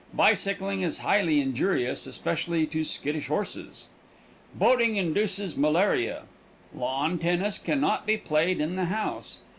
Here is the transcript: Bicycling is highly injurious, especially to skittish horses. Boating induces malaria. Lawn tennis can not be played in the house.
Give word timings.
Bicycling 0.15 0.81
is 0.81 0.97
highly 1.05 1.39
injurious, 1.41 2.07
especially 2.07 2.65
to 2.65 2.83
skittish 2.83 3.27
horses. 3.27 3.87
Boating 4.55 4.95
induces 4.95 5.55
malaria. 5.55 6.23
Lawn 6.73 7.19
tennis 7.19 7.59
can 7.59 7.79
not 7.79 8.07
be 8.07 8.17
played 8.17 8.59
in 8.59 8.75
the 8.77 8.85
house. 8.85 9.41